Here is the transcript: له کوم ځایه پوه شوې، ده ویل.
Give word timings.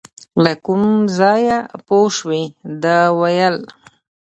له 0.43 0.53
کوم 0.65 0.83
ځایه 1.17 1.57
پوه 1.87 2.09
شوې، 2.17 2.43
ده 2.83 2.95
ویل. 3.19 3.57